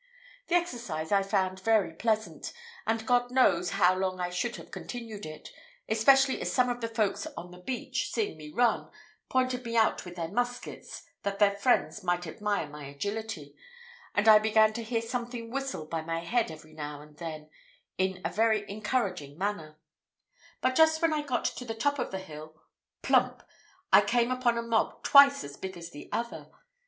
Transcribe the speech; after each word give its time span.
The 0.47 0.55
exercise 0.55 1.11
I 1.11 1.21
found 1.21 1.59
very 1.59 1.93
pleasant, 1.93 2.53
and 2.87 3.05
God 3.05 3.29
knows 3.29 3.69
how 3.69 3.93
long 3.95 4.19
I 4.19 4.31
should 4.31 4.55
have 4.55 4.71
continued 4.71 5.27
it, 5.27 5.51
especially 5.87 6.41
as 6.41 6.51
some 6.51 6.69
of 6.69 6.81
the 6.81 6.87
folks 6.87 7.27
on 7.37 7.51
the 7.51 7.59
beach, 7.59 8.09
seeing 8.11 8.35
me 8.35 8.49
run, 8.49 8.89
pointed 9.29 9.63
me 9.63 9.77
out 9.77 10.03
with 10.03 10.15
their 10.15 10.27
muskets, 10.31 11.03
that 11.21 11.37
their 11.37 11.51
friends 11.55 12.03
might 12.03 12.25
admire 12.25 12.67
my 12.67 12.85
agility, 12.85 13.55
and 14.15 14.27
I 14.27 14.39
began 14.39 14.73
to 14.73 14.83
hear 14.83 15.03
something 15.03 15.51
whistle 15.51 15.85
by 15.85 16.01
my 16.01 16.21
head 16.21 16.49
every 16.49 16.73
now 16.73 16.99
and 17.01 17.15
then 17.17 17.51
in 17.99 18.21
a 18.25 18.31
very 18.31 18.67
encouraging 18.67 19.37
manner; 19.37 19.77
but 20.61 20.75
just 20.75 21.03
when 21.03 21.13
I 21.13 21.21
got 21.21 21.45
to 21.45 21.63
the 21.63 21.75
top 21.75 21.99
of 21.99 22.09
the 22.09 22.17
hill 22.17 22.59
plump 23.03 23.43
I 23.93 24.01
came 24.01 24.31
upon 24.31 24.57
a 24.57 24.63
mob 24.63 25.03
twice 25.03 25.43
as 25.43 25.57
big 25.57 25.77
as 25.77 25.91
the 25.91 26.09
other. 26.11 26.49